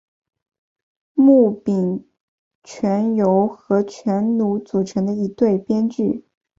[1.13, 2.07] 木皿
[2.63, 6.25] 泉由和泉努组成的一对编剧。